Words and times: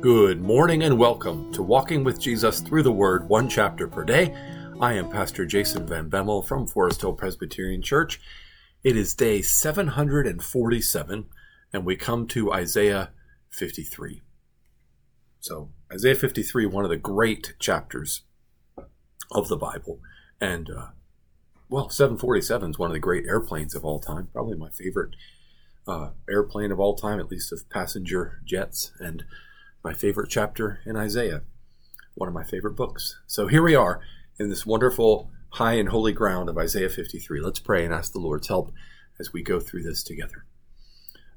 Good 0.00 0.40
morning 0.40 0.82
and 0.84 0.96
welcome 0.96 1.52
to 1.52 1.62
Walking 1.62 2.04
with 2.04 2.18
Jesus 2.18 2.60
Through 2.60 2.84
the 2.84 2.90
Word, 2.90 3.28
one 3.28 3.50
chapter 3.50 3.86
per 3.86 4.02
day. 4.02 4.34
I 4.80 4.94
am 4.94 5.10
Pastor 5.10 5.44
Jason 5.44 5.86
Van 5.86 6.08
Bemmel 6.08 6.42
from 6.42 6.66
Forest 6.66 7.02
Hill 7.02 7.12
Presbyterian 7.12 7.82
Church. 7.82 8.18
It 8.82 8.96
is 8.96 9.14
day 9.14 9.42
747, 9.42 11.26
and 11.74 11.84
we 11.84 11.96
come 11.96 12.26
to 12.28 12.50
Isaiah 12.50 13.10
53. 13.50 14.22
So, 15.38 15.68
Isaiah 15.92 16.14
53, 16.14 16.64
one 16.64 16.84
of 16.84 16.90
the 16.90 16.96
great 16.96 17.52
chapters 17.58 18.22
of 19.30 19.48
the 19.48 19.58
Bible. 19.58 20.00
And, 20.40 20.70
uh, 20.70 20.86
well, 21.68 21.90
747 21.90 22.70
is 22.70 22.78
one 22.78 22.88
of 22.88 22.94
the 22.94 23.00
great 23.00 23.26
airplanes 23.26 23.74
of 23.74 23.84
all 23.84 24.00
time, 24.00 24.28
probably 24.32 24.56
my 24.56 24.70
favorite 24.70 25.14
uh, 25.86 26.12
airplane 26.26 26.72
of 26.72 26.80
all 26.80 26.96
time, 26.96 27.20
at 27.20 27.30
least 27.30 27.52
of 27.52 27.68
passenger 27.68 28.40
jets. 28.46 28.92
And 28.98 29.24
my 29.82 29.94
favorite 29.94 30.28
chapter 30.28 30.80
in 30.84 30.96
Isaiah, 30.96 31.42
one 32.14 32.28
of 32.28 32.34
my 32.34 32.44
favorite 32.44 32.76
books. 32.76 33.18
So 33.26 33.46
here 33.46 33.62
we 33.62 33.74
are 33.74 34.00
in 34.38 34.50
this 34.50 34.66
wonderful 34.66 35.30
high 35.52 35.74
and 35.74 35.88
holy 35.88 36.12
ground 36.12 36.48
of 36.48 36.58
Isaiah 36.58 36.90
53. 36.90 37.40
Let's 37.40 37.60
pray 37.60 37.84
and 37.84 37.94
ask 37.94 38.12
the 38.12 38.18
Lord's 38.18 38.48
help 38.48 38.72
as 39.18 39.32
we 39.32 39.42
go 39.42 39.58
through 39.58 39.82
this 39.82 40.02
together. 40.02 40.44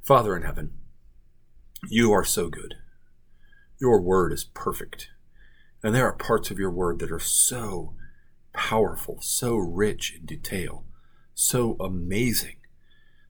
Father 0.01 0.35
in 0.35 0.43
heaven, 0.43 0.73
you 1.89 2.11
are 2.11 2.25
so 2.25 2.49
good. 2.49 2.75
Your 3.79 4.01
word 4.01 4.34
is 4.34 4.43
perfect. 4.43 5.09
And 5.81 5.95
there 5.95 6.05
are 6.05 6.13
parts 6.13 6.51
of 6.51 6.59
your 6.59 6.71
word 6.71 6.99
that 6.99 7.12
are 7.12 7.20
so 7.20 7.93
powerful, 8.51 9.20
so 9.21 9.55
rich 9.55 10.13
in 10.17 10.25
detail, 10.25 10.85
so 11.34 11.77
amazing 11.79 12.57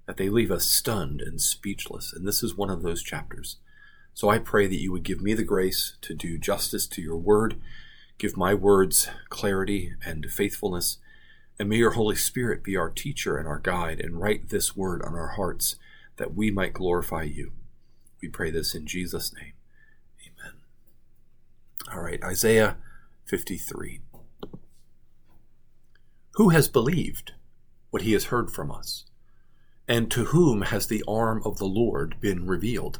that 0.08 0.18
they 0.18 0.30
leave 0.30 0.52
us 0.52 0.66
stunned 0.66 1.22
and 1.22 1.40
speechless. 1.40 2.14
And 2.14 2.28
this 2.28 2.42
is 2.42 2.58
one 2.58 2.70
of 2.72 2.82
those 2.82 3.04
chapters. 3.04 3.58
So 4.14 4.30
I 4.30 4.38
pray 4.38 4.68
that 4.68 4.80
you 4.80 4.92
would 4.92 5.04
give 5.04 5.22
me 5.22 5.34
the 5.34 5.44
grace 5.44 5.98
to 6.02 6.14
do 6.14 6.38
justice 6.38 6.88
to 6.88 7.02
your 7.02 7.18
word, 7.18 7.60
give 8.18 8.38
my 8.38 8.54
words 8.54 9.10
clarity 9.30 9.94
and 10.06 10.26
faithfulness, 10.32 10.98
and 11.60 11.70
may 11.70 11.78
your 11.78 11.92
Holy 11.92 12.16
Spirit 12.16 12.64
be 12.64 12.78
our 12.78 12.90
teacher 12.90 13.38
and 13.38 13.48
our 13.48 13.60
guide 13.60 14.00
and 14.00 14.22
write 14.22 14.50
this 14.50 14.76
word 14.76 15.02
on 15.02 15.14
our 15.16 15.30
hearts 15.30 15.76
that 16.18 16.36
we 16.36 16.52
might 16.52 16.74
glorify 16.74 17.24
you. 17.24 17.52
We 18.22 18.30
pray 18.30 18.52
this 18.52 18.76
in 18.76 18.86
Jesus' 18.86 19.34
name. 19.34 19.54
Amen. 20.22 20.54
All 21.92 22.02
right, 22.02 22.24
Isaiah 22.24 22.78
53. 23.26 24.02
Who 26.36 26.50
has 26.50 26.68
believed 26.68 27.34
what 27.90 28.04
he 28.04 28.14
has 28.14 28.26
heard 28.26 28.52
from 28.52 28.72
us? 28.72 29.06
And 29.88 30.10
to 30.12 30.26
whom 30.26 30.62
has 30.62 30.88
the 30.88 31.04
arm 31.08 31.42
of 31.46 31.58
the 31.58 31.66
Lord 31.66 32.16
been 32.20 32.48
revealed? 32.48 33.00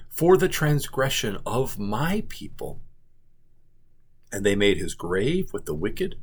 for 0.21 0.37
the 0.37 0.47
transgression 0.47 1.35
of 1.47 1.79
my 1.79 2.23
people. 2.29 2.79
And 4.31 4.45
they 4.45 4.55
made 4.55 4.77
his 4.77 4.93
grave 4.93 5.51
with 5.51 5.65
the 5.65 5.73
wicked, 5.73 6.13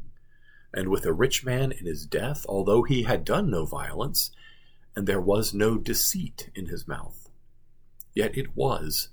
and 0.73 0.89
with 0.89 1.05
a 1.05 1.13
rich 1.13 1.45
man 1.45 1.73
in 1.73 1.85
his 1.85 2.07
death, 2.07 2.47
although 2.49 2.85
he 2.85 3.03
had 3.03 3.25
done 3.25 3.51
no 3.51 3.67
violence, 3.67 4.31
and 4.95 5.09
there 5.09 5.21
was 5.21 5.53
no 5.53 5.77
deceit 5.77 6.49
in 6.55 6.67
his 6.67 6.87
mouth. 6.87 7.29
Yet 8.15 8.39
it 8.39 8.55
was 8.57 9.09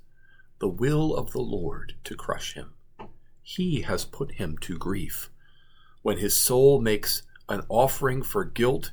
the 0.60 0.68
will 0.68 1.16
of 1.16 1.32
the 1.32 1.40
Lord 1.40 1.94
to 2.04 2.14
crush 2.14 2.54
him. 2.54 2.74
He 3.42 3.80
has 3.80 4.04
put 4.04 4.34
him 4.34 4.56
to 4.60 4.78
grief. 4.78 5.30
When 6.02 6.18
his 6.18 6.36
soul 6.36 6.80
makes 6.80 7.24
an 7.48 7.62
offering 7.68 8.22
for 8.22 8.44
guilt, 8.44 8.92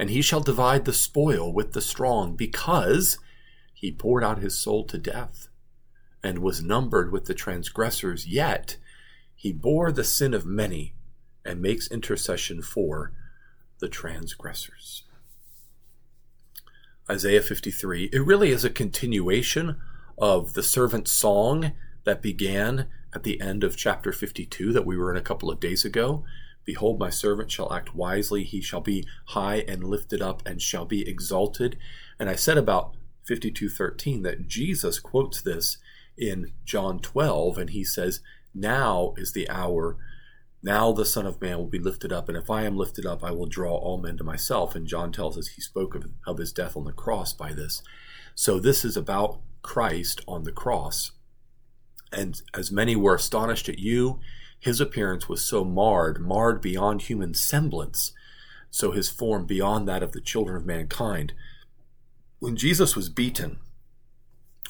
and 0.00 0.08
he 0.08 0.22
shall 0.22 0.40
divide 0.40 0.86
the 0.86 0.94
spoil 0.94 1.52
with 1.52 1.74
the 1.74 1.80
strong, 1.82 2.34
because 2.34 3.18
he 3.74 3.92
poured 3.92 4.24
out 4.24 4.38
his 4.38 4.56
soul 4.56 4.82
to 4.82 4.96
death, 4.96 5.48
and 6.22 6.38
was 6.38 6.62
numbered 6.62 7.12
with 7.12 7.26
the 7.26 7.34
transgressors, 7.34 8.26
yet 8.26 8.78
he 9.34 9.52
bore 9.52 9.92
the 9.92 10.02
sin 10.02 10.32
of 10.32 10.46
many, 10.46 10.94
and 11.44 11.60
makes 11.60 11.86
intercession 11.90 12.62
for 12.62 13.12
the 13.78 13.90
transgressors. 13.90 15.02
Isaiah 17.10 17.42
53, 17.42 18.08
it 18.10 18.24
really 18.24 18.52
is 18.52 18.64
a 18.64 18.70
continuation 18.70 19.76
of 20.16 20.54
the 20.54 20.62
servant's 20.62 21.12
song 21.12 21.72
that 22.04 22.22
began 22.22 22.86
at 23.14 23.22
the 23.22 23.38
end 23.38 23.62
of 23.62 23.76
chapter 23.76 24.12
52 24.12 24.72
that 24.72 24.86
we 24.86 24.96
were 24.96 25.10
in 25.10 25.18
a 25.18 25.22
couple 25.22 25.50
of 25.50 25.60
days 25.60 25.84
ago. 25.84 26.24
Behold, 26.70 27.00
my 27.00 27.10
servant 27.10 27.50
shall 27.50 27.72
act 27.72 27.96
wisely. 27.96 28.44
He 28.44 28.60
shall 28.60 28.80
be 28.80 29.04
high 29.26 29.64
and 29.66 29.82
lifted 29.82 30.22
up 30.22 30.40
and 30.46 30.62
shall 30.62 30.84
be 30.84 31.04
exalted. 31.08 31.76
And 32.16 32.30
I 32.30 32.36
said 32.36 32.56
about 32.56 32.94
52:13 33.28 34.22
that 34.22 34.46
Jesus 34.46 35.00
quotes 35.00 35.42
this 35.42 35.78
in 36.16 36.52
John 36.64 37.00
12 37.00 37.58
and 37.58 37.70
he 37.70 37.82
says, 37.82 38.20
"Now 38.54 39.14
is 39.16 39.32
the 39.32 39.50
hour 39.50 39.98
now 40.62 40.92
the 40.92 41.04
Son 41.04 41.26
of 41.26 41.40
Man 41.40 41.58
will 41.58 41.66
be 41.66 41.80
lifted 41.80 42.12
up, 42.12 42.28
and 42.28 42.38
if 42.38 42.50
I 42.50 42.62
am 42.62 42.76
lifted 42.76 43.04
up, 43.04 43.24
I 43.24 43.32
will 43.32 43.46
draw 43.46 43.74
all 43.74 43.98
men 43.98 44.16
to 44.18 44.24
myself. 44.24 44.76
And 44.76 44.86
John 44.86 45.10
tells 45.10 45.36
us 45.36 45.48
he 45.48 45.60
spoke 45.60 45.96
of, 45.96 46.06
of 46.24 46.38
his 46.38 46.52
death 46.52 46.76
on 46.76 46.84
the 46.84 46.92
cross 46.92 47.32
by 47.32 47.52
this. 47.52 47.82
So 48.36 48.60
this 48.60 48.84
is 48.84 48.96
about 48.96 49.40
Christ 49.62 50.20
on 50.28 50.44
the 50.44 50.52
cross. 50.52 51.10
And 52.12 52.40
as 52.54 52.70
many 52.70 52.94
were 52.94 53.14
astonished 53.16 53.68
at 53.68 53.78
you, 53.78 54.20
his 54.60 54.80
appearance 54.80 55.28
was 55.28 55.42
so 55.42 55.64
marred, 55.64 56.20
marred 56.20 56.60
beyond 56.60 57.02
human 57.02 57.34
semblance, 57.34 58.12
so 58.70 58.92
his 58.92 59.08
form 59.08 59.46
beyond 59.46 59.88
that 59.88 60.02
of 60.02 60.12
the 60.12 60.20
children 60.20 60.56
of 60.56 60.66
mankind. 60.66 61.32
When 62.38 62.56
Jesus 62.56 62.94
was 62.94 63.08
beaten 63.08 63.58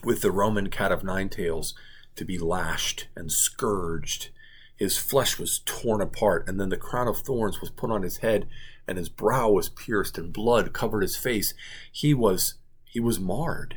with 0.02 0.22
the 0.22 0.31
Roman 0.31 0.70
cat 0.70 0.92
of 0.92 1.04
nine 1.04 1.28
tails 1.28 1.75
to 2.16 2.25
be 2.25 2.38
lashed 2.38 3.08
and 3.14 3.31
scourged, 3.31 4.31
his 4.76 4.96
flesh 4.96 5.38
was 5.38 5.60
torn 5.66 6.00
apart, 6.00 6.48
and 6.48 6.58
then 6.58 6.70
the 6.70 6.76
crown 6.76 7.06
of 7.06 7.19
thorns 7.19 7.60
was 7.60 7.70
put 7.70 7.90
on 7.90 8.02
his 8.02 8.19
head, 8.19 8.48
and 8.88 8.96
his 8.96 9.10
brow 9.10 9.50
was 9.50 9.69
pierced, 9.69 10.16
and 10.16 10.32
blood 10.32 10.72
covered 10.72 11.02
his 11.02 11.16
face. 11.16 11.52
He 11.92 12.14
was 12.14 12.54
he 12.84 12.98
was 12.98 13.20
marred. 13.20 13.76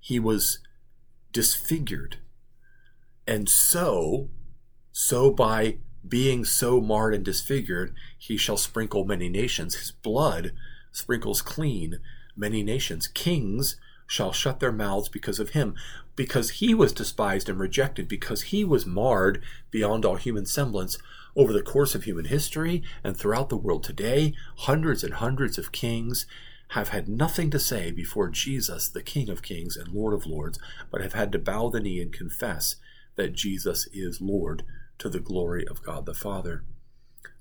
He 0.00 0.18
was 0.18 0.58
disfigured. 1.32 2.18
And 3.26 3.48
so, 3.48 4.28
so 4.92 5.30
by 5.30 5.78
being 6.06 6.44
so 6.44 6.80
marred 6.80 7.14
and 7.14 7.24
disfigured, 7.24 7.94
he 8.18 8.36
shall 8.36 8.56
sprinkle 8.56 9.04
many 9.04 9.28
nations. 9.28 9.76
His 9.76 9.90
blood 9.90 10.52
sprinkles 10.90 11.42
clean 11.42 11.98
many 12.36 12.62
nations. 12.62 13.06
Kings 13.06 13.76
shall 14.06 14.32
shut 14.32 14.60
their 14.60 14.72
mouths 14.72 15.08
because 15.08 15.38
of 15.38 15.50
him, 15.50 15.74
because 16.16 16.50
he 16.50 16.74
was 16.74 16.92
despised 16.92 17.48
and 17.48 17.58
rejected, 17.58 18.08
because 18.08 18.42
he 18.42 18.64
was 18.64 18.84
marred 18.84 19.42
beyond 19.70 20.04
all 20.04 20.16
human 20.16 20.44
semblance. 20.44 20.98
Over 21.34 21.52
the 21.52 21.62
course 21.62 21.94
of 21.94 22.04
human 22.04 22.26
history 22.26 22.82
and 23.02 23.16
throughout 23.16 23.48
the 23.48 23.56
world 23.56 23.82
today, 23.82 24.34
hundreds 24.58 25.02
and 25.02 25.14
hundreds 25.14 25.56
of 25.56 25.72
kings 25.72 26.26
have 26.68 26.88
had 26.88 27.08
nothing 27.08 27.50
to 27.50 27.58
say 27.58 27.90
before 27.90 28.28
Jesus, 28.28 28.88
the 28.88 29.02
King 29.02 29.30
of 29.30 29.40
Kings 29.40 29.76
and 29.76 29.88
Lord 29.88 30.12
of 30.12 30.26
Lords, 30.26 30.58
but 30.90 31.00
have 31.00 31.14
had 31.14 31.32
to 31.32 31.38
bow 31.38 31.70
the 31.70 31.80
knee 31.80 32.00
and 32.02 32.12
confess 32.12 32.76
that 33.16 33.32
Jesus 33.32 33.88
is 33.92 34.20
Lord 34.20 34.62
to 34.98 35.08
the 35.08 35.20
glory 35.20 35.66
of 35.66 35.82
God 35.82 36.06
the 36.06 36.14
Father. 36.14 36.64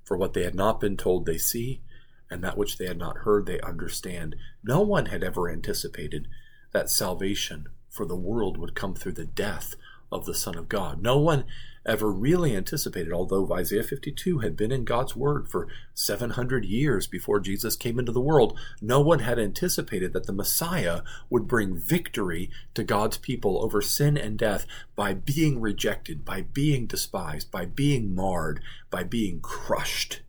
For 0.03 0.17
what 0.17 0.33
they 0.33 0.43
had 0.43 0.55
not 0.55 0.79
been 0.79 0.97
told, 0.97 1.25
they 1.25 1.37
see, 1.37 1.81
and 2.29 2.43
that 2.43 2.57
which 2.57 2.77
they 2.77 2.85
had 2.85 2.97
not 2.97 3.19
heard, 3.19 3.45
they 3.45 3.59
understand. 3.61 4.35
No 4.63 4.81
one 4.81 5.07
had 5.07 5.23
ever 5.23 5.49
anticipated 5.49 6.27
that 6.71 6.89
salvation 6.89 7.67
for 7.89 8.05
the 8.05 8.15
world 8.15 8.57
would 8.57 8.73
come 8.75 8.95
through 8.95 9.13
the 9.13 9.25
death 9.25 9.75
of 10.11 10.25
the 10.25 10.35
Son 10.35 10.57
of 10.57 10.69
God. 10.69 11.01
No 11.01 11.17
one 11.17 11.45
ever 11.85 12.11
really 12.11 12.55
anticipated, 12.55 13.11
although 13.11 13.51
Isaiah 13.53 13.83
52 13.83 14.39
had 14.39 14.55
been 14.55 14.71
in 14.71 14.83
God's 14.83 15.15
Word 15.15 15.47
for 15.47 15.67
700 15.93 16.63
years 16.63 17.07
before 17.07 17.39
Jesus 17.39 17.75
came 17.75 17.97
into 17.97 18.11
the 18.11 18.21
world, 18.21 18.57
no 18.81 19.01
one 19.01 19.19
had 19.19 19.39
anticipated 19.39 20.13
that 20.13 20.27
the 20.27 20.33
Messiah 20.33 21.01
would 21.29 21.47
bring 21.47 21.75
victory 21.75 22.51
to 22.75 22.83
God's 22.83 23.17
people 23.17 23.63
over 23.63 23.81
sin 23.81 24.17
and 24.17 24.37
death 24.37 24.67
by 24.95 25.13
being 25.13 25.59
rejected, 25.59 26.23
by 26.23 26.41
being 26.41 26.85
despised, 26.85 27.49
by 27.49 27.65
being 27.65 28.13
marred, 28.13 28.61
by 28.91 29.03
being 29.03 29.39
crushed 29.39 30.21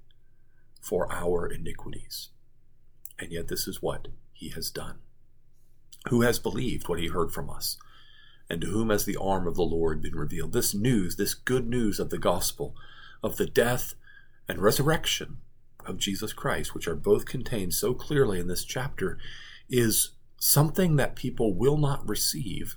for 0.80 1.12
our 1.12 1.46
iniquities. 1.46 2.30
And 3.18 3.30
yet, 3.30 3.48
this 3.48 3.68
is 3.68 3.82
what 3.82 4.08
he 4.32 4.48
has 4.50 4.70
done. 4.70 4.96
Who 6.08 6.22
has 6.22 6.38
believed 6.38 6.88
what 6.88 6.98
he 6.98 7.08
heard 7.08 7.30
from 7.30 7.48
us? 7.48 7.76
And 8.52 8.60
to 8.60 8.66
whom 8.66 8.90
has 8.90 9.06
the 9.06 9.16
arm 9.16 9.46
of 9.46 9.54
the 9.54 9.62
Lord 9.62 10.02
been 10.02 10.14
revealed? 10.14 10.52
This 10.52 10.74
news, 10.74 11.16
this 11.16 11.32
good 11.32 11.66
news 11.66 11.98
of 11.98 12.10
the 12.10 12.18
gospel, 12.18 12.76
of 13.22 13.38
the 13.38 13.46
death 13.46 13.94
and 14.46 14.58
resurrection 14.58 15.38
of 15.86 15.96
Jesus 15.96 16.34
Christ, 16.34 16.74
which 16.74 16.86
are 16.86 16.94
both 16.94 17.24
contained 17.24 17.72
so 17.72 17.94
clearly 17.94 18.38
in 18.38 18.48
this 18.48 18.66
chapter, 18.66 19.16
is 19.70 20.10
something 20.38 20.96
that 20.96 21.16
people 21.16 21.54
will 21.54 21.78
not 21.78 22.06
receive 22.06 22.76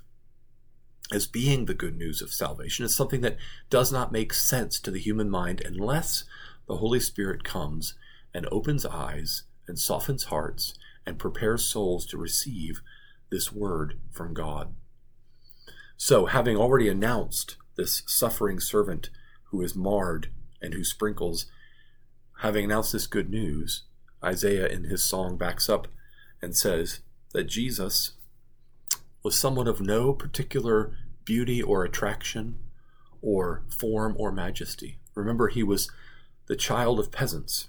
as 1.12 1.26
being 1.26 1.66
the 1.66 1.74
good 1.74 1.98
news 1.98 2.22
of 2.22 2.32
salvation. 2.32 2.86
It's 2.86 2.96
something 2.96 3.20
that 3.20 3.36
does 3.68 3.92
not 3.92 4.10
make 4.10 4.32
sense 4.32 4.80
to 4.80 4.90
the 4.90 4.98
human 4.98 5.28
mind 5.28 5.60
unless 5.60 6.24
the 6.66 6.78
Holy 6.78 7.00
Spirit 7.00 7.44
comes 7.44 7.96
and 8.32 8.48
opens 8.50 8.86
eyes 8.86 9.42
and 9.68 9.78
softens 9.78 10.24
hearts 10.24 10.72
and 11.04 11.18
prepares 11.18 11.66
souls 11.66 12.06
to 12.06 12.16
receive 12.16 12.80
this 13.30 13.52
word 13.52 14.00
from 14.10 14.32
God. 14.32 14.74
So, 15.96 16.26
having 16.26 16.56
already 16.56 16.88
announced 16.88 17.56
this 17.76 18.02
suffering 18.06 18.60
servant 18.60 19.10
who 19.50 19.62
is 19.62 19.74
marred 19.74 20.30
and 20.60 20.74
who 20.74 20.84
sprinkles, 20.84 21.46
having 22.40 22.64
announced 22.64 22.92
this 22.92 23.06
good 23.06 23.30
news, 23.30 23.84
Isaiah 24.22 24.66
in 24.66 24.84
his 24.84 25.02
song 25.02 25.36
backs 25.36 25.68
up 25.68 25.88
and 26.42 26.56
says 26.56 27.00
that 27.32 27.44
Jesus 27.44 28.12
was 29.22 29.36
someone 29.36 29.66
of 29.66 29.80
no 29.80 30.12
particular 30.12 30.96
beauty 31.24 31.62
or 31.62 31.84
attraction 31.84 32.58
or 33.22 33.64
form 33.68 34.14
or 34.18 34.30
majesty. 34.30 34.98
Remember, 35.14 35.48
he 35.48 35.62
was 35.62 35.90
the 36.46 36.56
child 36.56 37.00
of 37.00 37.10
peasants. 37.10 37.68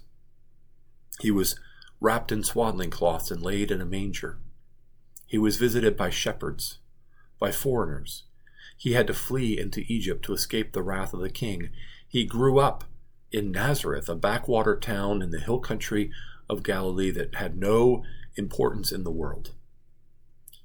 He 1.20 1.30
was 1.30 1.58
wrapped 2.00 2.30
in 2.30 2.44
swaddling 2.44 2.90
cloths 2.90 3.30
and 3.30 3.42
laid 3.42 3.70
in 3.70 3.80
a 3.80 3.86
manger. 3.86 4.38
He 5.26 5.38
was 5.38 5.56
visited 5.56 5.96
by 5.96 6.10
shepherds, 6.10 6.78
by 7.38 7.52
foreigners. 7.52 8.24
He 8.76 8.92
had 8.92 9.06
to 9.08 9.14
flee 9.14 9.58
into 9.58 9.84
Egypt 9.88 10.24
to 10.24 10.32
escape 10.32 10.72
the 10.72 10.82
wrath 10.82 11.12
of 11.12 11.20
the 11.20 11.30
king. 11.30 11.70
He 12.06 12.24
grew 12.24 12.58
up 12.58 12.84
in 13.32 13.50
Nazareth, 13.50 14.08
a 14.08 14.14
backwater 14.14 14.76
town 14.76 15.20
in 15.20 15.30
the 15.30 15.40
hill 15.40 15.58
country 15.58 16.10
of 16.48 16.62
Galilee 16.62 17.10
that 17.10 17.34
had 17.34 17.56
no 17.58 18.04
importance 18.36 18.92
in 18.92 19.04
the 19.04 19.10
world. 19.10 19.52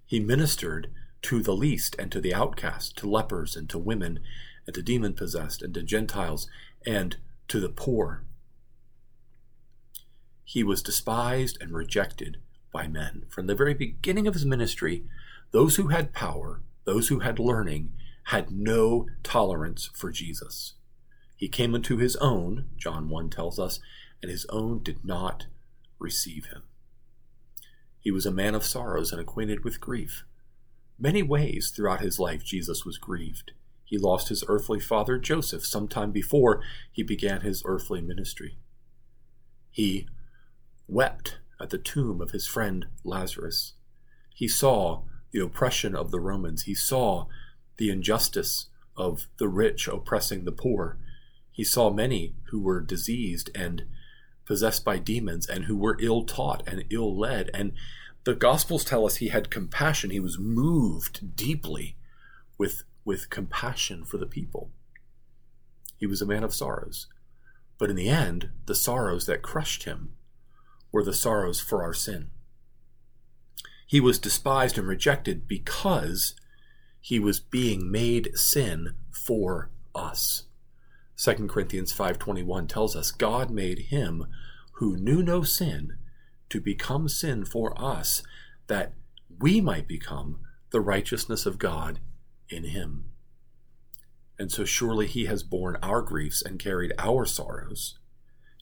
He 0.05 0.19
ministered 0.19 0.89
to 1.23 1.41
the 1.41 1.55
least 1.55 1.95
and 1.97 2.11
to 2.11 2.21
the 2.21 2.33
outcast, 2.33 2.97
to 2.97 3.09
lepers 3.09 3.55
and 3.55 3.69
to 3.69 3.79
women 3.79 4.19
and 4.65 4.75
to 4.75 4.81
demon 4.81 5.13
possessed 5.13 5.61
and 5.61 5.73
to 5.73 5.81
Gentiles 5.81 6.47
and 6.85 7.17
to 7.47 7.59
the 7.59 7.69
poor. 7.69 8.23
He 10.43 10.63
was 10.63 10.83
despised 10.83 11.57
and 11.61 11.71
rejected 11.71 12.37
by 12.71 12.87
men. 12.87 13.23
From 13.29 13.47
the 13.47 13.55
very 13.55 13.73
beginning 13.73 14.27
of 14.27 14.33
his 14.33 14.45
ministry, 14.45 15.03
those 15.53 15.75
who 15.77 15.87
had 15.87 16.13
power, 16.13 16.61
those 16.83 17.07
who 17.07 17.19
had 17.19 17.39
learning, 17.39 17.93
had 18.25 18.51
no 18.51 19.05
tolerance 19.21 19.89
for 19.93 20.11
Jesus. 20.11 20.73
He 21.37 21.47
came 21.47 21.75
unto 21.75 21.97
his 21.97 22.15
own, 22.17 22.69
John 22.75 23.07
1 23.07 23.29
tells 23.29 23.59
us, 23.59 23.79
and 24.21 24.31
his 24.31 24.45
own 24.47 24.81
did 24.81 25.05
not 25.05 25.45
receive 25.99 26.47
him. 26.47 26.63
He 27.99 28.11
was 28.11 28.25
a 28.25 28.31
man 28.31 28.55
of 28.55 28.65
sorrows 28.65 29.11
and 29.11 29.21
acquainted 29.21 29.63
with 29.63 29.79
grief. 29.79 30.25
Many 30.97 31.21
ways 31.21 31.69
throughout 31.69 32.01
his 32.01 32.19
life, 32.19 32.43
Jesus 32.43 32.83
was 32.83 32.97
grieved. 32.97 33.51
He 33.85 33.97
lost 33.97 34.29
his 34.29 34.43
earthly 34.47 34.79
father, 34.79 35.19
Joseph, 35.19 35.65
some 35.65 35.87
time 35.87 36.11
before 36.11 36.61
he 36.91 37.03
began 37.03 37.41
his 37.41 37.61
earthly 37.65 38.01
ministry. 38.01 38.57
He 39.69 40.07
wept 40.87 41.37
at 41.59 41.69
the 41.69 41.77
tomb 41.77 42.21
of 42.21 42.31
his 42.31 42.47
friend 42.47 42.87
Lazarus. 43.03 43.73
He 44.33 44.47
saw 44.47 45.03
the 45.33 45.43
oppression 45.43 45.95
of 45.95 46.11
the 46.11 46.19
Romans. 46.19 46.63
He 46.63 46.75
saw 46.75 47.25
the 47.77 47.89
injustice 47.89 48.67
of 48.95 49.27
the 49.37 49.49
rich 49.49 49.87
oppressing 49.87 50.45
the 50.45 50.51
poor. 50.51 50.97
He 51.51 51.63
saw 51.63 51.91
many 51.91 52.35
who 52.45 52.61
were 52.61 52.79
diseased 52.79 53.49
and 53.55 53.83
possessed 54.45 54.85
by 54.85 54.99
demons 54.99 55.47
and 55.47 55.65
who 55.65 55.75
were 55.75 55.97
ill 55.99 56.23
taught 56.23 56.63
and 56.67 56.85
ill 56.89 57.17
led. 57.17 57.49
And 57.53 57.73
the 58.23 58.35
Gospels 58.35 58.85
tell 58.85 59.05
us 59.05 59.17
he 59.17 59.29
had 59.29 59.49
compassion. 59.49 60.11
He 60.11 60.19
was 60.19 60.37
moved 60.37 61.35
deeply 61.35 61.97
with, 62.57 62.83
with 63.03 63.29
compassion 63.29 64.05
for 64.05 64.17
the 64.17 64.25
people. 64.25 64.69
He 65.97 66.05
was 66.05 66.21
a 66.21 66.27
man 66.27 66.43
of 66.43 66.53
sorrows. 66.53 67.07
But 67.79 67.89
in 67.89 67.95
the 67.95 68.09
end, 68.09 68.49
the 68.65 68.75
sorrows 68.75 69.25
that 69.25 69.41
crushed 69.41 69.83
him 69.83 70.13
were 70.91 71.03
the 71.03 71.13
sorrows 71.13 71.59
for 71.59 71.81
our 71.81 71.93
sin. 71.93 72.29
He 73.93 73.99
was 73.99 74.17
despised 74.17 74.79
and 74.79 74.87
rejected 74.87 75.47
because 75.47 76.33
he 76.99 77.19
was 77.19 77.39
being 77.39 77.91
made 77.91 78.35
sin 78.35 78.95
for 79.11 79.69
us. 79.93 80.45
2 81.15 81.47
Corinthians 81.47 81.93
5:21 81.93 82.67
tells 82.67 82.95
us 82.95 83.11
God 83.11 83.51
made 83.51 83.89
him 83.93 84.25
who 84.77 84.97
knew 84.97 85.21
no 85.21 85.43
sin 85.43 85.99
to 86.49 86.59
become 86.59 87.07
sin 87.07 87.45
for 87.45 87.79
us 87.79 88.23
that 88.65 88.95
we 89.37 89.61
might 89.61 89.87
become 89.87 90.39
the 90.71 90.81
righteousness 90.81 91.45
of 91.45 91.59
God 91.59 91.99
in 92.49 92.63
him. 92.63 93.11
And 94.39 94.51
so 94.51 94.65
surely 94.65 95.05
he 95.05 95.25
has 95.25 95.43
borne 95.43 95.75
our 95.83 96.01
griefs 96.01 96.41
and 96.41 96.57
carried 96.57 96.93
our 96.97 97.27
sorrows 97.27 97.99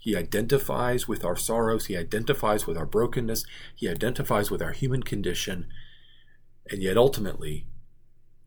he 0.01 0.15
identifies 0.15 1.07
with 1.07 1.23
our 1.23 1.35
sorrows. 1.35 1.85
He 1.85 1.95
identifies 1.95 2.65
with 2.65 2.75
our 2.75 2.87
brokenness. 2.87 3.45
He 3.75 3.87
identifies 3.87 4.49
with 4.49 4.59
our 4.59 4.71
human 4.71 5.03
condition. 5.03 5.67
And 6.71 6.81
yet, 6.81 6.97
ultimately, 6.97 7.67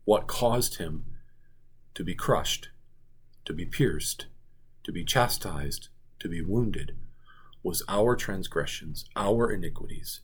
what 0.03 0.27
caused 0.27 0.79
him 0.79 1.05
to 1.93 2.03
be 2.03 2.13
crushed, 2.13 2.71
to 3.45 3.53
be 3.53 3.65
pierced, 3.65 4.25
to 4.83 4.91
be 4.91 5.05
chastised, 5.05 5.87
to 6.19 6.27
be 6.27 6.41
wounded 6.41 6.97
was 7.63 7.83
our 7.87 8.17
transgressions, 8.17 9.05
our 9.15 9.49
iniquities, 9.49 10.19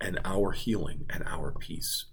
and 0.00 0.20
our 0.24 0.52
healing 0.52 1.06
and 1.10 1.24
our 1.26 1.50
peace. 1.50 2.04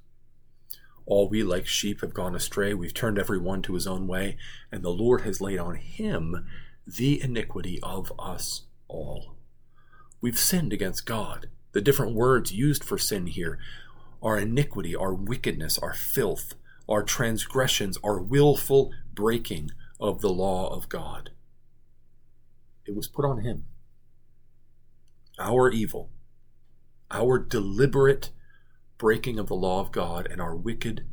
All 1.06 1.30
we 1.30 1.44
like 1.44 1.68
sheep 1.68 2.02
have 2.02 2.16
gone 2.16 2.36
astray. 2.36 2.74
We've 2.74 2.96
turned 2.96 3.20
every 3.20 3.38
one 3.38 3.62
to 3.62 3.76
his 3.76 3.86
own 3.86 4.08
way, 4.08 4.38
and 4.72 4.82
the 4.82 4.90
Lord 4.90 5.22
has 5.22 5.40
laid 5.40 5.60
on 5.60 5.76
him 5.76 6.48
the 6.98 7.22
iniquity 7.22 7.80
of 7.84 8.12
us 8.18 8.64
all. 8.88 9.36
We've 10.22 10.40
sinned 10.40 10.74
against 10.74 11.06
God. 11.06 11.50
The 11.72 11.82
different 11.82 12.16
words 12.16 12.52
used 12.52 12.84
for 12.84 12.98
sin 12.98 13.28
here 13.28 13.60
are 14.24 14.40
iniquity, 14.40 14.96
our 14.96 15.14
wickedness, 15.14 15.78
our 15.78 15.94
filth, 15.94 16.56
our 16.88 17.04
transgressions, 17.04 17.98
our 18.04 18.20
willful 18.20 18.92
breaking 19.14 19.70
of 20.00 20.22
the 20.22 20.32
law 20.32 20.74
of 20.74 20.90
God. 20.90 21.30
It 22.86 22.96
was 22.96 23.08
put 23.08 23.24
on 23.24 23.42
him. 23.42 23.66
Our 25.38 25.70
evil, 25.70 26.10
our 27.12 27.38
deliberate 27.38 28.32
breaking 28.98 29.38
of 29.38 29.48
the 29.48 29.56
law 29.56 29.80
of 29.80 29.92
God, 29.92 30.28
and 30.30 30.42
our 30.42 30.56
wicked 30.56 31.06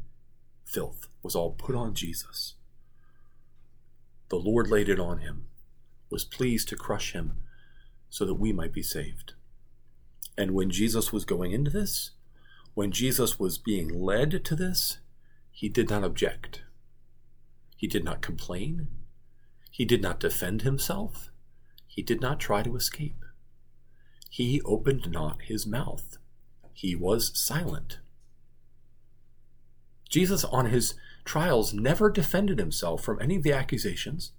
filth 0.65 1.07
was 1.23 1.37
all 1.37 1.53
put 1.53 1.77
on 1.77 1.95
Jesus. 1.95 2.55
The 4.31 4.37
Lord 4.37 4.69
laid 4.69 4.89
it 4.89 4.99
on 4.99 5.19
him, 5.19 5.47
was 6.11 6.25
pleased 6.25 6.69
to 6.69 6.77
crush 6.77 7.13
him 7.13 7.33
so 8.09 8.25
that 8.25 8.35
we 8.35 8.53
might 8.53 8.73
be 8.73 8.83
saved. 8.83 9.35
And 10.39 10.53
when 10.53 10.71
Jesus 10.71 11.13
was 11.13 11.25
going 11.25 11.53
into 11.53 11.71
this, 11.71 12.13
when 12.75 12.93
Jesus 12.93 13.39
was 13.39 13.59
being 13.59 13.89
led 13.89 14.45
to 14.45 14.55
this, 14.55 14.99
he 15.51 15.69
did 15.69 15.89
not 15.89 16.05
object. 16.05 16.63
He 17.77 17.87
did 17.87 18.05
not 18.05 18.21
complain. 18.21 18.89
He 19.71 19.85
did 19.85 20.03
not 20.03 20.21
defend 20.21 20.63
himself. 20.63 21.31
He 21.87 22.03
did 22.03 22.21
not 22.21 22.39
try 22.39 22.63
to 22.63 22.77
escape. 22.77 23.25
He 24.29 24.61
opened 24.63 25.11
not 25.11 25.43
his 25.43 25.67
mouth. 25.67 26.19
He 26.75 26.95
was 26.95 27.33
silent. 27.39 27.99
Jesus, 30.11 30.45
on 30.45 30.67
his 30.67 30.95
trials, 31.25 31.73
never 31.73 32.11
defended 32.11 32.59
himself 32.59 33.03
from 33.03 33.21
any 33.21 33.37
of 33.37 33.43
the 33.43 33.53
accusations. 33.53 34.33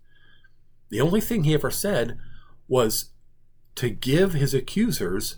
The 0.90 1.02
only 1.02 1.22
thing 1.22 1.44
he 1.44 1.54
ever 1.54 1.72
said 1.72 2.18
was 2.68 3.12
to 3.76 3.90
give 3.90 4.34
his 4.34 4.54
accusers 4.54 5.38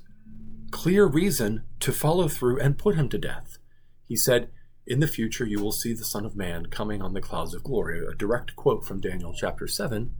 clear 0.71 1.05
reason 1.05 1.63
to 1.79 1.91
follow 1.91 2.27
through 2.27 2.59
and 2.59 2.77
put 2.77 2.95
him 2.95 3.09
to 3.09 3.17
death. 3.17 3.57
He 4.05 4.15
said, 4.15 4.49
In 4.85 4.99
the 4.99 5.07
future 5.07 5.45
you 5.45 5.59
will 5.59 5.71
see 5.71 5.93
the 5.93 6.05
Son 6.05 6.25
of 6.25 6.35
Man 6.35 6.67
coming 6.67 7.01
on 7.01 7.13
the 7.13 7.21
clouds 7.21 7.53
of 7.53 7.63
glory. 7.63 8.05
A 8.05 8.15
direct 8.15 8.55
quote 8.55 8.85
from 8.85 9.01
Daniel 9.01 9.33
chapter 9.33 9.67
7. 9.67 10.13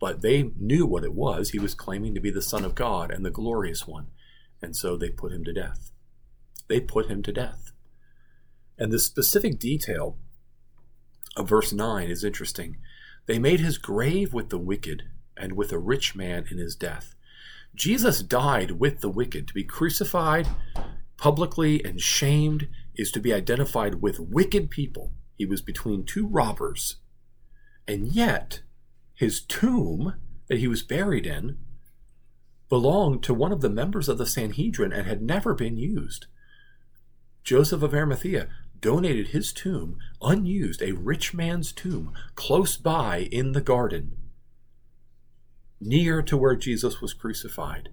But 0.00 0.22
they 0.22 0.50
knew 0.58 0.86
what 0.86 1.04
it 1.04 1.14
was. 1.14 1.50
He 1.50 1.58
was 1.58 1.74
claiming 1.74 2.14
to 2.14 2.20
be 2.20 2.30
the 2.30 2.42
Son 2.42 2.64
of 2.64 2.74
God 2.74 3.10
and 3.10 3.24
the 3.24 3.30
glorious 3.30 3.86
one. 3.86 4.08
And 4.60 4.74
so 4.76 4.96
they 4.96 5.10
put 5.10 5.32
him 5.32 5.44
to 5.44 5.52
death. 5.52 5.90
They 6.68 6.80
put 6.80 7.06
him 7.06 7.22
to 7.22 7.32
death. 7.32 7.72
And 8.78 8.90
the 8.90 8.98
specific 8.98 9.58
detail 9.58 10.18
of 11.36 11.48
verse 11.48 11.72
9 11.72 12.10
is 12.10 12.24
interesting. 12.24 12.78
They 13.26 13.38
made 13.38 13.60
his 13.60 13.78
grave 13.78 14.32
with 14.32 14.50
the 14.50 14.58
wicked 14.58 15.04
and 15.36 15.54
with 15.54 15.72
a 15.72 15.78
rich 15.78 16.14
man 16.14 16.46
in 16.50 16.58
his 16.58 16.76
death. 16.76 17.14
Jesus 17.74 18.22
died 18.22 18.72
with 18.72 19.00
the 19.00 19.08
wicked. 19.08 19.48
To 19.48 19.54
be 19.54 19.64
crucified 19.64 20.48
publicly 21.16 21.84
and 21.84 22.00
shamed 22.00 22.68
is 22.94 23.10
to 23.12 23.20
be 23.20 23.32
identified 23.32 23.96
with 23.96 24.20
wicked 24.20 24.70
people. 24.70 25.12
He 25.36 25.46
was 25.46 25.62
between 25.62 26.04
two 26.04 26.26
robbers. 26.26 26.96
And 27.88 28.08
yet, 28.08 28.60
his 29.14 29.40
tomb 29.40 30.14
that 30.48 30.58
he 30.58 30.68
was 30.68 30.82
buried 30.82 31.26
in 31.26 31.58
belonged 32.68 33.22
to 33.24 33.34
one 33.34 33.52
of 33.52 33.60
the 33.60 33.70
members 33.70 34.08
of 34.08 34.18
the 34.18 34.26
Sanhedrin 34.26 34.92
and 34.92 35.06
had 35.06 35.22
never 35.22 35.54
been 35.54 35.76
used. 35.76 36.26
Joseph 37.42 37.82
of 37.82 37.94
Arimathea 37.94 38.48
donated 38.84 39.28
his 39.28 39.50
tomb, 39.50 39.96
unused, 40.20 40.82
a 40.82 40.92
rich 40.92 41.32
man's 41.32 41.72
tomb, 41.72 42.12
close 42.34 42.76
by 42.76 43.26
in 43.32 43.52
the 43.52 43.62
garden 43.62 44.14
near 45.80 46.20
to 46.20 46.36
where 46.36 46.54
Jesus 46.54 47.00
was 47.00 47.14
crucified, 47.14 47.88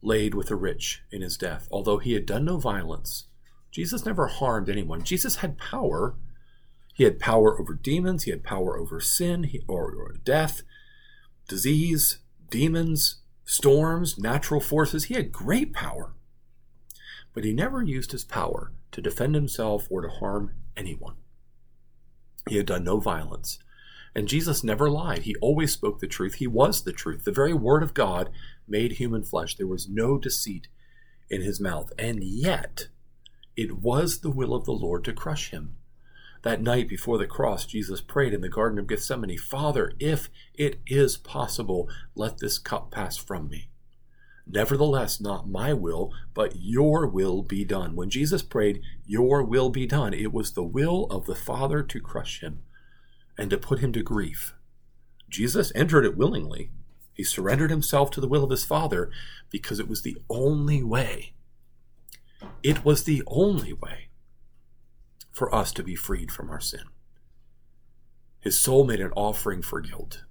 laid 0.00 0.32
with 0.32 0.46
the 0.46 0.56
rich 0.56 1.02
in 1.12 1.20
his 1.20 1.36
death. 1.36 1.68
Although 1.70 1.98
he 1.98 2.14
had 2.14 2.24
done 2.24 2.46
no 2.46 2.56
violence, 2.56 3.26
Jesus 3.70 4.06
never 4.06 4.28
harmed 4.28 4.70
anyone. 4.70 5.04
Jesus 5.04 5.36
had 5.36 5.58
power. 5.58 6.14
He 6.94 7.04
had 7.04 7.18
power 7.18 7.60
over 7.60 7.74
demons, 7.74 8.22
he 8.22 8.30
had 8.30 8.42
power 8.42 8.78
over 8.78 8.98
sin 8.98 9.50
or, 9.68 9.92
or 9.92 10.14
death, 10.24 10.62
disease, 11.48 12.20
demons, 12.48 13.16
storms, 13.44 14.18
natural 14.18 14.62
forces. 14.62 15.04
He 15.04 15.14
had 15.14 15.30
great 15.30 15.74
power. 15.74 16.15
But 17.36 17.44
he 17.44 17.52
never 17.52 17.82
used 17.82 18.12
his 18.12 18.24
power 18.24 18.72
to 18.92 19.02
defend 19.02 19.34
himself 19.34 19.88
or 19.90 20.00
to 20.00 20.08
harm 20.08 20.54
anyone. 20.74 21.16
He 22.48 22.56
had 22.56 22.64
done 22.64 22.84
no 22.84 22.98
violence. 22.98 23.58
And 24.14 24.26
Jesus 24.26 24.64
never 24.64 24.88
lied. 24.88 25.24
He 25.24 25.36
always 25.42 25.70
spoke 25.70 25.98
the 25.98 26.06
truth. 26.06 26.36
He 26.36 26.46
was 26.46 26.82
the 26.82 26.94
truth. 26.94 27.24
The 27.24 27.32
very 27.32 27.52
Word 27.52 27.82
of 27.82 27.92
God 27.92 28.30
made 28.66 28.92
human 28.92 29.22
flesh. 29.22 29.54
There 29.54 29.66
was 29.66 29.86
no 29.86 30.16
deceit 30.16 30.68
in 31.28 31.42
his 31.42 31.60
mouth. 31.60 31.92
And 31.98 32.24
yet, 32.24 32.88
it 33.54 33.76
was 33.76 34.20
the 34.20 34.30
will 34.30 34.54
of 34.54 34.64
the 34.64 34.72
Lord 34.72 35.04
to 35.04 35.12
crush 35.12 35.50
him. 35.50 35.76
That 36.40 36.62
night 36.62 36.88
before 36.88 37.18
the 37.18 37.26
cross, 37.26 37.66
Jesus 37.66 38.00
prayed 38.00 38.32
in 38.32 38.40
the 38.40 38.48
Garden 38.48 38.78
of 38.78 38.86
Gethsemane 38.86 39.36
Father, 39.36 39.92
if 40.00 40.30
it 40.54 40.80
is 40.86 41.18
possible, 41.18 41.90
let 42.14 42.38
this 42.38 42.56
cup 42.56 42.90
pass 42.90 43.18
from 43.18 43.50
me. 43.50 43.68
Nevertheless, 44.46 45.20
not 45.20 45.48
my 45.48 45.72
will, 45.72 46.12
but 46.32 46.54
your 46.56 47.06
will 47.06 47.42
be 47.42 47.64
done. 47.64 47.96
When 47.96 48.10
Jesus 48.10 48.42
prayed, 48.42 48.80
Your 49.04 49.42
will 49.42 49.70
be 49.70 49.86
done, 49.86 50.14
it 50.14 50.32
was 50.32 50.52
the 50.52 50.62
will 50.62 51.06
of 51.10 51.26
the 51.26 51.34
Father 51.34 51.82
to 51.82 52.00
crush 52.00 52.40
him 52.40 52.62
and 53.36 53.50
to 53.50 53.58
put 53.58 53.80
him 53.80 53.92
to 53.92 54.02
grief. 54.02 54.54
Jesus 55.28 55.72
entered 55.74 56.04
it 56.04 56.16
willingly. 56.16 56.70
He 57.12 57.24
surrendered 57.24 57.70
himself 57.70 58.10
to 58.12 58.20
the 58.20 58.28
will 58.28 58.44
of 58.44 58.50
his 58.50 58.64
Father 58.64 59.10
because 59.50 59.80
it 59.80 59.88
was 59.88 60.02
the 60.02 60.16
only 60.30 60.82
way. 60.82 61.32
It 62.62 62.84
was 62.84 63.04
the 63.04 63.22
only 63.26 63.72
way 63.72 64.10
for 65.32 65.52
us 65.54 65.72
to 65.72 65.82
be 65.82 65.96
freed 65.96 66.30
from 66.30 66.50
our 66.50 66.60
sin. 66.60 66.84
His 68.40 68.58
soul 68.58 68.84
made 68.84 69.00
an 69.00 69.12
offering 69.16 69.60
for 69.60 69.80
guilt. 69.80 70.22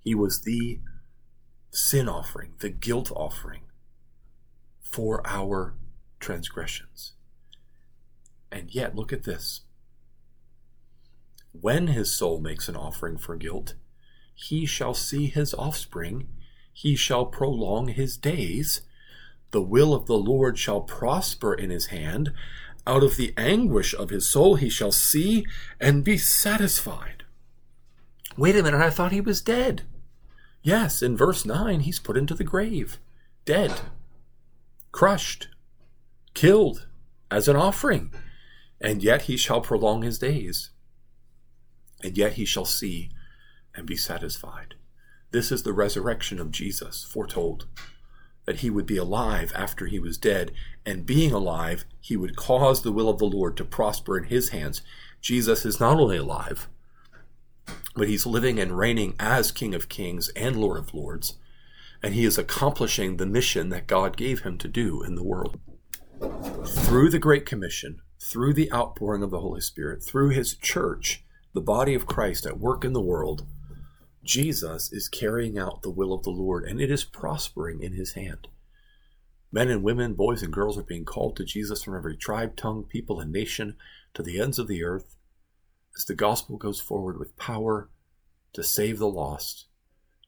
He 0.00 0.14
was 0.14 0.42
the 0.42 0.80
sin 1.70 2.08
offering, 2.08 2.54
the 2.58 2.70
guilt 2.70 3.10
offering 3.14 3.62
for 4.80 5.26
our 5.26 5.74
transgressions. 6.20 7.12
And 8.50 8.74
yet, 8.74 8.96
look 8.96 9.12
at 9.12 9.24
this 9.24 9.62
when 11.52 11.88
his 11.88 12.14
soul 12.14 12.40
makes 12.40 12.68
an 12.68 12.76
offering 12.76 13.18
for 13.18 13.36
guilt, 13.36 13.74
he 14.34 14.66
shall 14.66 14.94
see 14.94 15.26
his 15.26 15.54
offspring, 15.54 16.28
he 16.72 16.94
shall 16.94 17.26
prolong 17.26 17.88
his 17.88 18.16
days. 18.16 18.82
The 19.50 19.62
will 19.62 19.94
of 19.94 20.06
the 20.06 20.18
Lord 20.18 20.58
shall 20.58 20.82
prosper 20.82 21.54
in 21.54 21.70
his 21.70 21.86
hand. 21.86 22.32
Out 22.86 23.02
of 23.02 23.16
the 23.16 23.34
anguish 23.36 23.94
of 23.94 24.10
his 24.10 24.28
soul 24.28 24.54
he 24.54 24.68
shall 24.68 24.92
see 24.92 25.44
and 25.80 26.04
be 26.04 26.16
satisfied. 26.16 27.24
Wait 28.36 28.56
a 28.56 28.62
minute, 28.62 28.80
I 28.80 28.90
thought 28.90 29.12
he 29.12 29.20
was 29.20 29.40
dead. 29.40 29.82
Yes, 30.68 31.00
in 31.00 31.16
verse 31.16 31.46
9, 31.46 31.80
he's 31.80 31.98
put 31.98 32.18
into 32.18 32.34
the 32.34 32.44
grave, 32.44 32.98
dead, 33.46 33.80
crushed, 34.92 35.48
killed 36.34 36.86
as 37.30 37.48
an 37.48 37.56
offering, 37.56 38.12
and 38.78 39.02
yet 39.02 39.22
he 39.22 39.38
shall 39.38 39.62
prolong 39.62 40.02
his 40.02 40.18
days 40.18 40.68
and 42.02 42.18
yet 42.18 42.34
he 42.34 42.44
shall 42.44 42.66
see 42.66 43.08
and 43.74 43.86
be 43.86 43.96
satisfied. 43.96 44.74
This 45.30 45.50
is 45.50 45.62
the 45.62 45.72
resurrection 45.72 46.38
of 46.38 46.50
Jesus, 46.50 47.02
foretold 47.02 47.66
that 48.44 48.56
he 48.56 48.68
would 48.68 48.84
be 48.84 48.98
alive 48.98 49.50
after 49.54 49.86
he 49.86 49.98
was 49.98 50.18
dead, 50.18 50.52
and 50.84 51.06
being 51.06 51.32
alive, 51.32 51.86
he 51.98 52.14
would 52.14 52.36
cause 52.36 52.82
the 52.82 52.92
will 52.92 53.08
of 53.08 53.18
the 53.18 53.24
Lord 53.24 53.56
to 53.56 53.64
prosper 53.64 54.18
in 54.18 54.24
his 54.24 54.50
hands. 54.50 54.82
Jesus 55.22 55.64
is 55.64 55.80
not 55.80 55.98
only 55.98 56.18
alive, 56.18 56.68
but 57.98 58.08
he's 58.08 58.24
living 58.24 58.58
and 58.58 58.78
reigning 58.78 59.14
as 59.18 59.50
King 59.50 59.74
of 59.74 59.88
Kings 59.88 60.28
and 60.30 60.56
Lord 60.56 60.78
of 60.78 60.94
Lords, 60.94 61.34
and 62.02 62.14
he 62.14 62.24
is 62.24 62.38
accomplishing 62.38 63.16
the 63.16 63.26
mission 63.26 63.68
that 63.70 63.86
God 63.86 64.16
gave 64.16 64.40
him 64.40 64.56
to 64.58 64.68
do 64.68 65.02
in 65.02 65.16
the 65.16 65.24
world. 65.24 65.58
Through 66.64 67.10
the 67.10 67.18
Great 67.18 67.44
Commission, 67.44 68.00
through 68.20 68.54
the 68.54 68.72
outpouring 68.72 69.22
of 69.22 69.30
the 69.30 69.40
Holy 69.40 69.60
Spirit, 69.60 70.02
through 70.02 70.30
his 70.30 70.54
church, 70.54 71.24
the 71.52 71.60
body 71.60 71.94
of 71.94 72.06
Christ 72.06 72.46
at 72.46 72.60
work 72.60 72.84
in 72.84 72.92
the 72.92 73.00
world, 73.00 73.44
Jesus 74.24 74.92
is 74.92 75.08
carrying 75.08 75.58
out 75.58 75.82
the 75.82 75.90
will 75.90 76.12
of 76.12 76.22
the 76.22 76.30
Lord 76.30 76.64
and 76.64 76.80
it 76.80 76.90
is 76.90 77.04
prospering 77.04 77.82
in 77.82 77.94
his 77.94 78.12
hand. 78.12 78.48
Men 79.50 79.68
and 79.68 79.82
women, 79.82 80.14
boys 80.14 80.42
and 80.42 80.52
girls 80.52 80.76
are 80.76 80.82
being 80.82 81.04
called 81.04 81.36
to 81.36 81.44
Jesus 81.44 81.82
from 81.82 81.96
every 81.96 82.16
tribe, 82.16 82.54
tongue, 82.54 82.84
people, 82.84 83.18
and 83.18 83.32
nation 83.32 83.76
to 84.14 84.22
the 84.22 84.40
ends 84.40 84.58
of 84.58 84.68
the 84.68 84.84
earth 84.84 85.16
as 85.98 86.06
the 86.06 86.14
gospel 86.14 86.56
goes 86.56 86.80
forward 86.80 87.18
with 87.18 87.36
power 87.36 87.90
to 88.54 88.62
save 88.62 88.98
the 88.98 89.08
lost 89.08 89.66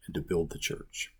and 0.07 0.15
to 0.15 0.21
build 0.21 0.51
the 0.51 0.59
church. 0.59 1.15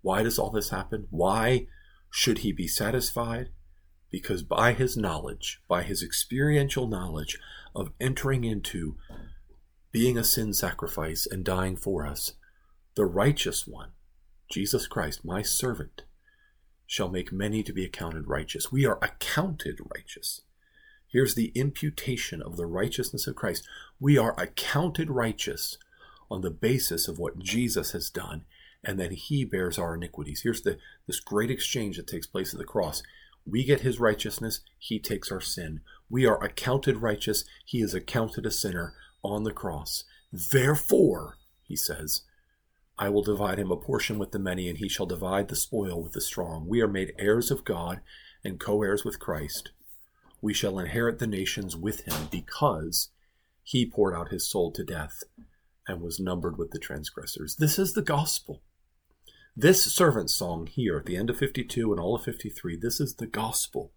Why 0.00 0.22
does 0.22 0.38
all 0.38 0.50
this 0.50 0.70
happen? 0.70 1.08
Why 1.10 1.66
should 2.10 2.38
he 2.38 2.52
be 2.52 2.68
satisfied? 2.68 3.50
because 4.14 4.44
by 4.44 4.72
his 4.72 4.96
knowledge, 4.96 5.60
by 5.66 5.82
his 5.82 6.00
experiential 6.00 6.86
knowledge 6.86 7.36
of 7.74 7.90
entering 8.00 8.44
into 8.44 8.96
being 9.90 10.16
a 10.16 10.22
sin 10.22 10.52
sacrifice 10.52 11.26
and 11.26 11.44
dying 11.44 11.74
for 11.74 12.06
us, 12.06 12.34
the 12.94 13.06
righteous 13.06 13.66
one, 13.66 13.90
Jesus 14.48 14.86
Christ, 14.86 15.24
my 15.24 15.42
servant, 15.42 16.02
shall 16.86 17.08
make 17.08 17.32
many 17.32 17.64
to 17.64 17.72
be 17.72 17.84
accounted 17.84 18.28
righteous. 18.28 18.70
We 18.70 18.86
are 18.86 19.00
accounted 19.02 19.80
righteous. 19.92 20.42
Here's 21.14 21.36
the 21.36 21.52
imputation 21.54 22.42
of 22.42 22.56
the 22.56 22.66
righteousness 22.66 23.28
of 23.28 23.36
Christ. 23.36 23.64
We 24.00 24.18
are 24.18 24.34
accounted 24.36 25.10
righteous 25.10 25.78
on 26.28 26.40
the 26.40 26.50
basis 26.50 27.06
of 27.06 27.20
what 27.20 27.38
Jesus 27.38 27.92
has 27.92 28.10
done, 28.10 28.46
and 28.82 28.98
that 28.98 29.12
he 29.12 29.44
bears 29.44 29.78
our 29.78 29.94
iniquities. 29.94 30.40
Here's 30.42 30.62
the 30.62 30.76
this 31.06 31.20
great 31.20 31.52
exchange 31.52 31.98
that 31.98 32.08
takes 32.08 32.26
place 32.26 32.52
at 32.52 32.58
the 32.58 32.64
cross. 32.64 33.04
We 33.46 33.62
get 33.62 33.82
his 33.82 34.00
righteousness, 34.00 34.62
he 34.76 34.98
takes 34.98 35.30
our 35.30 35.40
sin. 35.40 35.82
We 36.10 36.26
are 36.26 36.42
accounted 36.42 36.96
righteous, 36.96 37.44
he 37.64 37.80
is 37.80 37.94
accounted 37.94 38.44
a 38.44 38.50
sinner 38.50 38.94
on 39.22 39.44
the 39.44 39.52
cross. 39.52 40.02
Therefore, 40.32 41.38
he 41.62 41.76
says, 41.76 42.22
I 42.98 43.08
will 43.08 43.22
divide 43.22 43.60
him 43.60 43.70
a 43.70 43.76
portion 43.76 44.18
with 44.18 44.32
the 44.32 44.40
many, 44.40 44.68
and 44.68 44.78
he 44.78 44.88
shall 44.88 45.06
divide 45.06 45.46
the 45.46 45.54
spoil 45.54 46.02
with 46.02 46.14
the 46.14 46.20
strong. 46.20 46.66
We 46.66 46.80
are 46.80 46.88
made 46.88 47.14
heirs 47.20 47.52
of 47.52 47.64
God 47.64 48.00
and 48.42 48.58
co 48.58 48.82
heirs 48.82 49.04
with 49.04 49.20
Christ. 49.20 49.70
We 50.44 50.52
shall 50.52 50.78
inherit 50.78 51.20
the 51.20 51.26
nations 51.26 51.74
with 51.74 52.00
him 52.00 52.28
because 52.30 53.08
he 53.62 53.88
poured 53.88 54.14
out 54.14 54.28
his 54.28 54.46
soul 54.46 54.70
to 54.72 54.84
death 54.84 55.22
and 55.88 56.02
was 56.02 56.20
numbered 56.20 56.58
with 56.58 56.70
the 56.70 56.78
transgressors. 56.78 57.56
This 57.56 57.78
is 57.78 57.94
the 57.94 58.02
gospel. 58.02 58.60
This 59.56 59.90
servant 59.90 60.28
song 60.28 60.66
here 60.66 60.98
at 60.98 61.06
the 61.06 61.16
end 61.16 61.30
of 61.30 61.38
52 61.38 61.90
and 61.90 61.98
all 61.98 62.14
of 62.14 62.24
53, 62.24 62.76
this 62.76 63.00
is 63.00 63.14
the 63.14 63.26
gospel. 63.26 63.92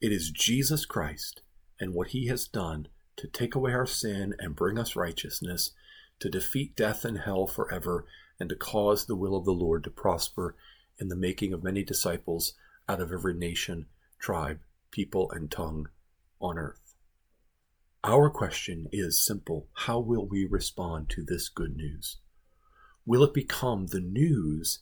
It 0.00 0.10
is 0.10 0.32
Jesus 0.32 0.84
Christ 0.84 1.42
and 1.78 1.94
what 1.94 2.08
he 2.08 2.26
has 2.26 2.48
done 2.48 2.88
to 3.14 3.28
take 3.28 3.54
away 3.54 3.74
our 3.74 3.86
sin 3.86 4.34
and 4.40 4.56
bring 4.56 4.76
us 4.76 4.96
righteousness, 4.96 5.70
to 6.18 6.28
defeat 6.28 6.74
death 6.74 7.04
and 7.04 7.18
hell 7.18 7.46
forever, 7.46 8.06
and 8.40 8.48
to 8.48 8.56
cause 8.56 9.06
the 9.06 9.14
will 9.14 9.36
of 9.36 9.44
the 9.44 9.52
Lord 9.52 9.84
to 9.84 9.90
prosper 9.90 10.56
in 10.98 11.10
the 11.10 11.14
making 11.14 11.52
of 11.52 11.62
many 11.62 11.84
disciples 11.84 12.54
out 12.88 13.00
of 13.00 13.12
every 13.12 13.34
nation, 13.34 13.86
tribe, 14.18 14.58
people, 14.94 15.28
and 15.32 15.50
tongue 15.50 15.88
on 16.40 16.56
earth. 16.56 16.94
Our 18.04 18.30
question 18.30 18.86
is 18.92 19.24
simple 19.24 19.66
How 19.72 19.98
will 19.98 20.26
we 20.26 20.46
respond 20.48 21.10
to 21.10 21.24
this 21.24 21.48
good 21.48 21.76
news? 21.76 22.18
Will 23.04 23.24
it 23.24 23.34
become 23.34 23.86
the 23.86 24.00
news 24.00 24.78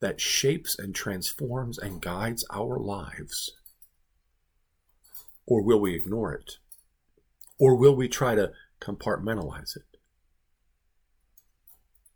that 0.00 0.20
shapes 0.20 0.78
and 0.78 0.94
transforms 0.94 1.78
and 1.78 2.00
guides 2.00 2.44
our 2.50 2.78
lives? 2.78 3.52
Or 5.46 5.62
will 5.62 5.80
we 5.80 5.94
ignore 5.94 6.32
it? 6.32 6.52
Or 7.58 7.76
will 7.76 7.94
we 7.94 8.08
try 8.08 8.34
to 8.34 8.52
compartmentalize 8.80 9.76
it? 9.76 9.98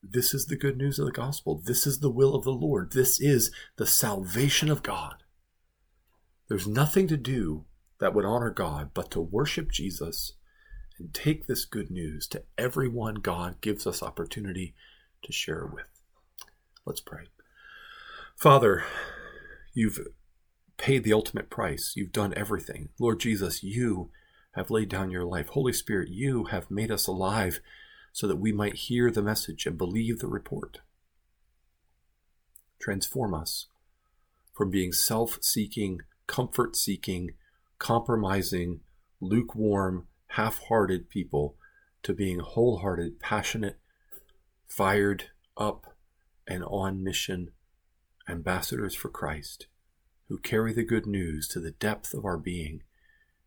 This 0.03 0.33
is 0.33 0.47
the 0.47 0.57
good 0.57 0.79
news 0.79 0.99
of 0.99 1.07
the 1.07 1.13
gospel. 1.13 1.61
This 1.65 1.87
is 1.87 2.01
the 2.01 2.11
will 2.11 2.35
of 2.35 2.45
the 2.45 2.53
Lord. 2.53 2.93
This 2.93 3.21
is 3.21 3.51
the 3.77 3.87
salvation 3.87 4.71
of 4.71 4.83
God. 4.83 5.17
There's 6.49 6.67
nothing 6.67 7.09
to 7.09 7.17
do 7.17 7.65
that 7.99 8.15
would 8.15 8.25
honor 8.25 8.51
God 8.51 8.91
but 8.95 9.11
to 9.13 9.21
worship 9.21 9.71
Jesus 9.71 10.33
and 10.99 11.13
take 11.13 11.47
this 11.47 11.65
good 11.65 11.91
news 11.91 12.27
to 12.29 12.43
everyone 12.57 13.17
God 13.17 13.61
gives 13.61 13.87
us 13.87 14.03
opportunity 14.03 14.75
to 15.23 15.33
share 15.33 15.67
with. 15.67 15.87
Let's 16.85 17.01
pray. 17.01 17.25
Father, 18.37 18.85
you've 19.75 19.99
paid 20.77 21.05
the 21.05 21.13
ultimate 21.13 21.51
price. 21.51 21.95
You've 21.97 22.13
done 22.13 22.35
everything. 22.37 22.91
Lord 22.99 23.21
Jesus, 23.21 23.63
you 23.63 24.11
have 24.53 24.71
laid 24.71 24.89
down 24.89 25.11
your 25.11 25.25
life. 25.25 25.49
Holy 25.49 25.73
Spirit, 25.73 26.09
you 26.09 26.45
have 26.45 26.71
made 26.71 26.91
us 26.91 27.07
alive 27.07 27.61
so 28.13 28.27
that 28.27 28.37
we 28.37 28.53
might 28.53 28.75
hear 28.75 29.11
the 29.11 29.23
message 29.23 29.67
and 29.67 29.77
believe 29.77 30.19
the 30.19 30.29
report. 30.29 30.81
Transform 32.81 33.35
us 33.35 33.67
from 34.55 34.71
being 34.71 34.93
self 34.93 35.39
seeking, 35.43 36.01
comfort 36.27 36.77
seeking, 36.77 37.31
compromising, 37.79 38.81
lukewarm, 39.21 40.07
half 40.29 40.61
hearted 40.65 41.09
people 41.09 41.57
to 42.03 42.13
being 42.13 42.41
wholehearted, 42.41 43.21
passionate, 43.21 43.79
fired 44.67 45.25
up 45.57 45.95
and 46.47 46.65
on 46.65 47.03
mission 47.03 47.51
ambassadors 48.29 48.95
for 48.95 49.09
Christ 49.09 49.67
who 50.29 50.39
carry 50.39 50.73
the 50.73 50.85
good 50.85 51.07
news 51.07 51.47
to 51.49 51.61
the 51.61 51.71
depth 51.71 52.13
of 52.13 52.25
our 52.25 52.37
being, 52.37 52.83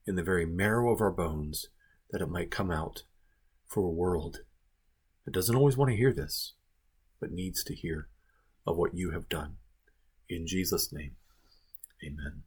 in 0.06 0.15
the 0.15 0.23
very 0.23 0.45
marrow 0.45 0.91
of 0.91 1.01
our 1.01 1.12
bones, 1.12 1.67
that 2.10 2.21
it 2.21 2.30
might 2.30 2.49
come 2.49 2.71
out 2.71 3.04
for 3.67 3.84
a 3.84 3.91
world 3.91 4.39
that 5.25 5.34
doesn't 5.34 5.56
always 5.56 5.77
want 5.77 5.91
to 5.91 5.97
hear 5.97 6.13
this, 6.13 6.54
but 7.19 7.32
needs 7.32 7.63
to 7.63 7.75
hear 7.75 8.08
of 8.65 8.77
what 8.77 8.95
you 8.95 9.12
have 9.12 9.30
done. 9.30 9.58
In 10.30 10.47
Jesus' 10.47 10.91
name, 10.91 11.15
amen. 12.04 12.43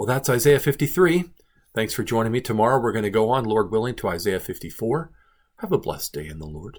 Well, 0.00 0.06
that's 0.06 0.30
Isaiah 0.30 0.58
53. 0.58 1.24
Thanks 1.74 1.92
for 1.92 2.02
joining 2.02 2.32
me. 2.32 2.40
Tomorrow 2.40 2.80
we're 2.80 2.90
going 2.90 3.02
to 3.02 3.10
go 3.10 3.28
on, 3.28 3.44
Lord 3.44 3.70
willing, 3.70 3.94
to 3.96 4.08
Isaiah 4.08 4.40
54. 4.40 5.12
Have 5.58 5.72
a 5.72 5.78
blessed 5.78 6.14
day 6.14 6.26
in 6.26 6.38
the 6.38 6.46
Lord. 6.46 6.78